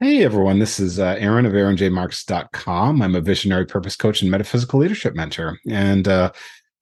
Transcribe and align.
Hey 0.00 0.24
everyone, 0.24 0.58
this 0.58 0.80
is 0.80 0.98
uh, 0.98 1.14
Aaron 1.20 1.46
of 1.46 1.52
AaronJMarx.com. 1.52 3.00
I'm 3.00 3.14
a 3.14 3.20
visionary 3.20 3.64
purpose 3.64 3.94
coach 3.94 4.22
and 4.22 4.30
metaphysical 4.30 4.80
leadership 4.80 5.14
mentor. 5.14 5.56
And 5.70 6.08
uh, 6.08 6.32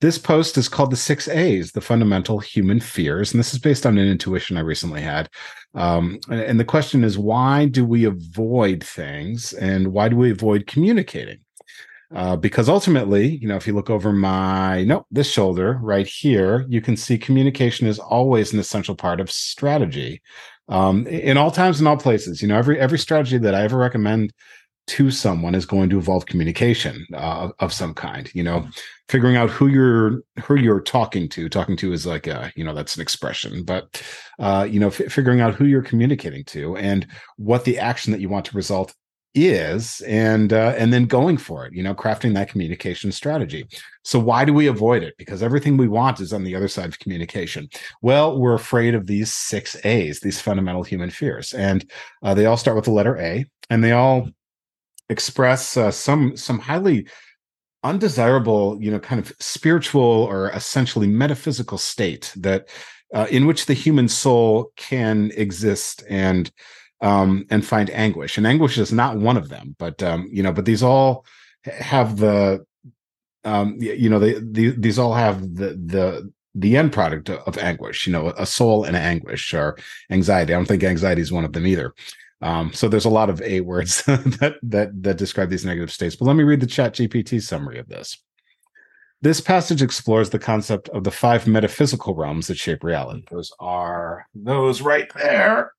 this 0.01 0.17
post 0.17 0.57
is 0.57 0.67
called 0.67 0.91
The 0.91 0.97
Six 0.97 1.27
A's, 1.27 1.71
the 1.71 1.79
fundamental 1.79 2.39
human 2.39 2.79
fears. 2.79 3.31
And 3.31 3.39
this 3.39 3.53
is 3.53 3.59
based 3.59 3.85
on 3.85 3.99
an 3.99 4.07
intuition 4.07 4.57
I 4.57 4.61
recently 4.61 4.99
had. 4.99 5.29
Um, 5.75 6.19
and 6.31 6.59
the 6.59 6.65
question 6.65 7.03
is 7.03 7.15
why 7.15 7.67
do 7.67 7.85
we 7.85 8.05
avoid 8.05 8.83
things 8.83 9.53
and 9.53 9.93
why 9.93 10.09
do 10.09 10.15
we 10.15 10.31
avoid 10.31 10.65
communicating? 10.65 11.37
Uh, 12.15 12.35
because 12.35 12.67
ultimately, 12.67 13.37
you 13.37 13.47
know, 13.47 13.55
if 13.55 13.67
you 13.67 13.73
look 13.73 13.91
over 13.91 14.11
my 14.11 14.83
no, 14.85 15.05
this 15.11 15.31
shoulder 15.31 15.79
right 15.83 16.07
here, 16.07 16.65
you 16.67 16.81
can 16.81 16.97
see 16.97 17.17
communication 17.17 17.85
is 17.85 17.99
always 17.99 18.53
an 18.53 18.59
essential 18.59 18.95
part 18.95 19.19
of 19.21 19.31
strategy 19.31 20.21
um, 20.69 21.07
in 21.07 21.37
all 21.37 21.51
times 21.51 21.79
and 21.79 21.87
all 21.87 21.97
places. 21.97 22.41
You 22.41 22.47
know, 22.47 22.57
every 22.57 22.79
every 22.79 22.99
strategy 22.99 23.37
that 23.37 23.55
I 23.55 23.63
ever 23.63 23.77
recommend 23.77 24.33
to 24.85 25.11
someone 25.11 25.55
is 25.55 25.65
going 25.65 25.89
to 25.89 25.95
involve 25.95 26.25
communication 26.25 27.05
uh, 27.13 27.49
of 27.59 27.71
some 27.71 27.93
kind. 27.93 28.29
You 28.33 28.43
know, 28.43 28.67
figuring 29.09 29.35
out 29.35 29.49
who 29.49 29.67
you're 29.67 30.21
who 30.43 30.55
you're 30.55 30.81
talking 30.81 31.29
to. 31.29 31.49
Talking 31.49 31.77
to 31.77 31.93
is 31.93 32.05
like 32.05 32.27
a 32.27 32.51
you 32.55 32.63
know 32.63 32.73
that's 32.73 32.95
an 32.95 33.01
expression, 33.01 33.63
but 33.63 34.01
uh, 34.39 34.67
you 34.69 34.79
know, 34.79 34.87
f- 34.87 35.11
figuring 35.11 35.41
out 35.41 35.55
who 35.55 35.65
you're 35.65 35.81
communicating 35.81 36.43
to 36.45 36.75
and 36.77 37.07
what 37.37 37.65
the 37.65 37.79
action 37.79 38.11
that 38.11 38.21
you 38.21 38.29
want 38.29 38.45
to 38.45 38.57
result 38.57 38.93
is 39.35 40.01
and 40.01 40.53
uh, 40.53 40.73
and 40.77 40.93
then 40.93 41.05
going 41.05 41.37
for 41.37 41.65
it 41.65 41.73
you 41.73 41.81
know 41.83 41.95
crafting 41.95 42.33
that 42.33 42.49
communication 42.49 43.11
strategy. 43.11 43.67
So 44.03 44.19
why 44.19 44.45
do 44.45 44.53
we 44.53 44.67
avoid 44.67 45.03
it? 45.03 45.15
Because 45.17 45.41
everything 45.41 45.77
we 45.77 45.87
want 45.87 46.19
is 46.19 46.33
on 46.33 46.43
the 46.43 46.55
other 46.55 46.67
side 46.67 46.89
of 46.89 46.99
communication. 46.99 47.69
Well 48.01 48.39
we're 48.39 48.53
afraid 48.53 48.95
of 48.95 49.07
these 49.07 49.33
six 49.33 49.75
a's 49.85 50.19
these 50.19 50.39
fundamental 50.41 50.83
human 50.83 51.09
fears 51.09 51.53
and 51.53 51.89
uh, 52.21 52.33
they 52.33 52.45
all 52.45 52.57
start 52.57 52.75
with 52.75 52.85
the 52.85 52.91
letter 52.91 53.17
a 53.17 53.45
and 53.69 53.83
they 53.83 53.91
all 53.91 54.29
express 55.09 55.77
uh, 55.77 55.91
some 55.91 56.37
some 56.37 56.59
highly 56.59 57.07
undesirable 57.83 58.77
you 58.81 58.89
know 58.89 58.99
kind 58.99 59.19
of 59.19 59.33
spiritual 59.39 60.01
or 60.01 60.49
essentially 60.51 61.07
metaphysical 61.07 61.77
state 61.77 62.31
that 62.35 62.69
uh, 63.13 63.27
in 63.29 63.45
which 63.45 63.65
the 63.65 63.73
human 63.73 64.07
soul 64.07 64.71
can 64.75 65.31
exist 65.35 66.03
and 66.09 66.51
um, 67.03 67.45
and 67.49 67.65
find 67.65 67.89
anguish. 67.91 68.37
And 68.37 68.47
anguish 68.47 68.77
is 68.77 68.91
not 68.91 69.17
one 69.17 69.37
of 69.37 69.49
them, 69.49 69.75
but 69.77 70.01
um, 70.01 70.27
you 70.31 70.41
know, 70.41 70.53
but 70.53 70.65
these 70.65 70.81
all 70.81 71.25
have 71.65 72.17
the 72.17 72.65
um, 73.43 73.75
you 73.79 74.09
know, 74.09 74.19
they, 74.19 74.33
they 74.33 74.69
these 74.69 74.97
all 74.97 75.13
have 75.13 75.41
the 75.41 75.77
the 75.85 76.31
the 76.55 76.77
end 76.77 76.93
product 76.93 77.29
of 77.29 77.57
anguish. 77.57 78.07
You 78.07 78.13
know, 78.13 78.29
a 78.37 78.45
soul 78.45 78.85
in 78.85 78.95
anguish 78.95 79.53
or 79.53 79.77
anxiety. 80.09 80.53
I 80.53 80.57
don't 80.57 80.65
think 80.65 80.83
anxiety 80.83 81.21
is 81.21 81.31
one 81.31 81.45
of 81.45 81.53
them 81.53 81.67
either. 81.67 81.93
Um, 82.41 82.73
so 82.73 82.87
there's 82.87 83.05
a 83.05 83.09
lot 83.09 83.29
of 83.29 83.41
a 83.41 83.59
words 83.61 84.03
that 84.05 84.55
that 84.63 85.03
that 85.03 85.17
describe 85.17 85.49
these 85.49 85.65
negative 85.65 85.91
states. 85.91 86.15
But 86.15 86.25
let 86.25 86.37
me 86.37 86.43
read 86.43 86.61
the 86.61 86.67
Chat 86.67 86.93
GPT 86.93 87.41
summary 87.41 87.79
of 87.79 87.89
this. 87.89 88.17
This 89.21 89.41
passage 89.41 89.81
explores 89.81 90.29
the 90.29 90.39
concept 90.39 90.89
of 90.89 91.03
the 91.03 91.11
five 91.11 91.47
metaphysical 91.47 92.15
realms 92.15 92.47
that 92.47 92.57
shape 92.57 92.83
reality. 92.83 93.23
Those 93.29 93.51
are 93.59 94.25
those 94.33 94.81
right 94.81 95.11
there 95.15 95.71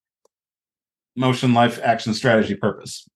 motion, 1.16 1.54
life, 1.54 1.78
action, 1.82 2.14
strategy, 2.14 2.54
purpose. 2.54 3.08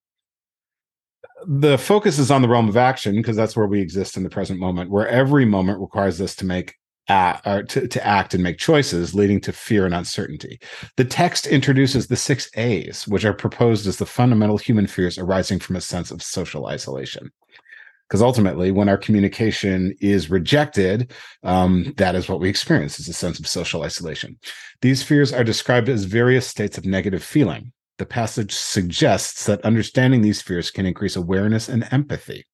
The 1.46 1.78
focus 1.78 2.18
is 2.18 2.30
on 2.30 2.42
the 2.42 2.48
realm 2.48 2.68
of 2.68 2.76
action 2.76 3.14
because 3.16 3.36
that's 3.36 3.56
where 3.56 3.66
we 3.66 3.80
exist 3.80 4.16
in 4.16 4.24
the 4.24 4.30
present 4.30 4.58
moment, 4.58 4.90
where 4.90 5.08
every 5.08 5.44
moment 5.44 5.80
requires 5.80 6.20
us 6.20 6.34
to 6.36 6.46
make 6.46 6.74
uh, 7.08 7.62
to, 7.62 7.88
to 7.88 8.06
act 8.06 8.34
and 8.34 8.42
make 8.42 8.58
choices, 8.58 9.14
leading 9.14 9.40
to 9.40 9.50
fear 9.50 9.86
and 9.86 9.94
uncertainty. 9.94 10.60
The 10.98 11.06
text 11.06 11.46
introduces 11.46 12.06
the 12.06 12.16
six 12.16 12.50
A's, 12.54 13.08
which 13.08 13.24
are 13.24 13.32
proposed 13.32 13.86
as 13.86 13.96
the 13.96 14.04
fundamental 14.04 14.58
human 14.58 14.86
fears 14.86 15.16
arising 15.16 15.58
from 15.58 15.76
a 15.76 15.80
sense 15.80 16.10
of 16.10 16.22
social 16.22 16.66
isolation 16.66 17.30
because 18.08 18.22
ultimately 18.22 18.70
when 18.70 18.88
our 18.88 18.96
communication 18.96 19.94
is 20.00 20.30
rejected 20.30 21.12
um, 21.42 21.92
that 21.96 22.14
is 22.14 22.28
what 22.28 22.40
we 22.40 22.48
experience 22.48 22.98
is 22.98 23.08
a 23.08 23.12
sense 23.12 23.38
of 23.38 23.46
social 23.46 23.82
isolation 23.82 24.38
these 24.80 25.02
fears 25.02 25.32
are 25.32 25.44
described 25.44 25.88
as 25.88 26.04
various 26.04 26.46
states 26.46 26.78
of 26.78 26.86
negative 26.86 27.22
feeling 27.22 27.72
the 27.98 28.06
passage 28.06 28.52
suggests 28.54 29.44
that 29.46 29.60
understanding 29.62 30.22
these 30.22 30.40
fears 30.40 30.70
can 30.70 30.86
increase 30.86 31.16
awareness 31.16 31.68
and 31.68 31.86
empathy, 31.90 32.46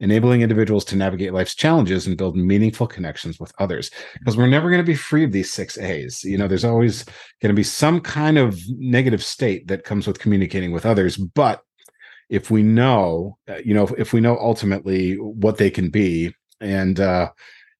enabling 0.00 0.42
individuals 0.42 0.84
to 0.86 0.96
navigate 0.96 1.34
life's 1.34 1.54
challenges 1.54 2.06
and 2.06 2.16
build 2.16 2.36
meaningful 2.36 2.86
connections 2.86 3.38
with 3.40 3.52
others. 3.58 3.90
Because 4.18 4.36
we're 4.36 4.46
never 4.46 4.70
going 4.70 4.82
to 4.82 4.86
be 4.86 4.94
free 4.94 5.24
of 5.24 5.32
these 5.32 5.52
six 5.52 5.76
A's. 5.76 6.22
You 6.24 6.38
know, 6.38 6.48
there's 6.48 6.64
always 6.64 7.04
going 7.42 7.50
to 7.50 7.54
be 7.54 7.62
some 7.62 8.00
kind 8.00 8.38
of 8.38 8.58
negative 8.68 9.22
state 9.22 9.66
that 9.68 9.84
comes 9.84 10.06
with 10.06 10.18
communicating 10.18 10.72
with 10.72 10.86
others. 10.86 11.16
But 11.16 11.62
if 12.28 12.50
we 12.50 12.62
know, 12.62 13.38
uh, 13.48 13.58
you 13.64 13.74
know, 13.74 13.84
if, 13.84 13.92
if 13.98 14.12
we 14.12 14.20
know 14.20 14.36
ultimately 14.38 15.14
what 15.14 15.58
they 15.58 15.70
can 15.70 15.90
be, 15.90 16.34
and 16.60 16.98
uh, 17.00 17.30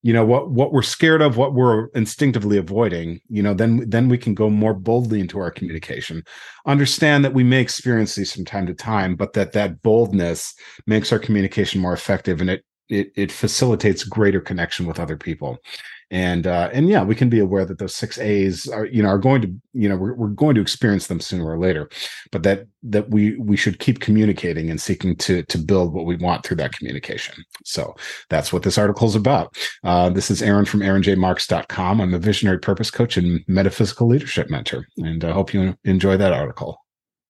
you 0.03 0.13
know 0.13 0.25
what 0.25 0.51
what 0.51 0.73
we're 0.73 0.83
scared 0.83 1.23
of 1.23 1.37
what 1.37 1.55
we're 1.55 1.87
instinctively 1.89 2.59
avoiding 2.59 3.21
you 3.29 3.43
know 3.43 3.55
then 3.55 3.89
then 3.89 4.09
we 4.09 4.19
can 4.19 4.35
go 4.35 4.49
more 4.51 4.75
boldly 4.75 5.21
into 5.21 5.39
our 5.39 5.51
communication. 5.51 6.23
Understand 6.67 7.25
that 7.25 7.35
we 7.35 7.45
may 7.45 7.61
experience 7.61 8.15
these 8.15 8.33
from 8.33 8.45
time 8.45 8.67
to 8.67 8.75
time 8.75 9.17
but 9.17 9.33
that 9.33 9.53
that 9.53 9.83
boldness 9.83 10.55
makes 10.87 11.13
our 11.13 11.19
communication 11.19 11.81
more 11.81 11.93
effective 11.93 12.41
and 12.41 12.51
it 12.51 12.65
it, 12.89 13.13
it 13.17 13.33
facilitates 13.33 14.05
greater 14.05 14.41
connection 14.41 14.87
with 14.87 15.01
other 15.01 15.17
people 15.17 15.59
and 16.11 16.47
uh, 16.47 16.71
and 16.73 16.89
yeah, 16.89 17.03
we 17.03 17.17
can 17.17 17.29
be 17.29 17.41
aware 17.41 17.65
that 17.65 17.79
those 17.79 17.95
six 17.95 18.17
A's 18.19 18.69
are 18.69 18.87
you 18.87 19.03
know 19.03 19.09
are 19.09 19.19
going 19.19 19.43
to 19.43 19.53
you 19.73 19.89
know 19.89 19.97
we're, 19.97 20.15
we're 20.15 20.29
going 20.29 20.55
to 20.55 20.61
experience 20.61 21.09
them 21.09 21.21
sooner 21.21 21.45
or 21.45 21.59
later, 21.59 21.89
but 22.31 22.45
that 22.45 22.67
that 22.85 23.11
we 23.11 23.37
we 23.39 23.57
should 23.57 23.81
keep 23.81 23.99
communicating 23.99 24.71
and 24.71 24.81
seeking 24.81 25.17
to 25.17 25.43
to 25.45 25.59
build 25.59 25.93
what 25.93 26.07
we 26.07 26.17
want 26.17 26.45
through 26.45 26.59
that 26.59 26.73
communication. 26.73 27.35
So 27.65 27.97
that's 28.31 28.53
what 28.53 28.63
this 28.63 28.79
article 28.79 29.09
is 29.09 29.17
about. 29.17 29.57
Uh, 29.83 30.09
this 30.09 30.31
is 30.31 30.43
Aaron 30.43 30.65
from 30.65 30.81
AaronJMarx.com. 30.81 32.01
I'm 32.01 32.15
a 32.15 32.19
visionary 32.19 32.61
purpose 32.61 32.91
coach 32.91 33.17
and 33.17 33.45
metaphysical 33.49 34.07
leadership 34.07 34.49
mentor, 34.49 34.87
and 34.99 35.25
I 35.25 35.33
hope 35.33 35.53
you 35.53 35.77
enjoy 35.85 36.17
that 36.19 36.33
article. 36.33 36.86